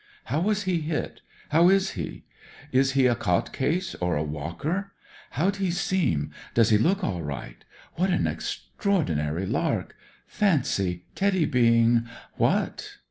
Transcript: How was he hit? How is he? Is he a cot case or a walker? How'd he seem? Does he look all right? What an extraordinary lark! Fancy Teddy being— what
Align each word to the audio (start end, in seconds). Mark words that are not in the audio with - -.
How 0.23 0.39
was 0.39 0.63
he 0.63 0.79
hit? 0.81 1.21
How 1.49 1.69
is 1.69 1.91
he? 1.91 2.23
Is 2.71 2.93
he 2.93 3.05
a 3.05 3.13
cot 3.13 3.53
case 3.53 3.93
or 3.93 4.15
a 4.17 4.23
walker? 4.23 4.93
How'd 5.37 5.57
he 5.57 5.69
seem? 5.69 6.31
Does 6.55 6.71
he 6.71 6.79
look 6.79 7.03
all 7.03 7.21
right? 7.21 7.63
What 7.97 8.09
an 8.09 8.25
extraordinary 8.25 9.45
lark! 9.45 9.95
Fancy 10.25 11.05
Teddy 11.13 11.45
being— 11.45 12.07
what 12.43 12.97